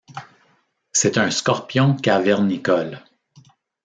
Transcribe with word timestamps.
C'est 0.93 1.19
un 1.19 1.29
scorpion 1.29 1.93
cavernicole. 1.95 3.03